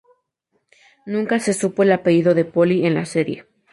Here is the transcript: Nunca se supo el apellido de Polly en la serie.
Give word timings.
Nunca 1.05 1.39
se 1.39 1.53
supo 1.53 1.83
el 1.83 1.91
apellido 1.91 2.33
de 2.33 2.43
Polly 2.43 2.87
en 2.87 2.95
la 2.95 3.05
serie. 3.05 3.45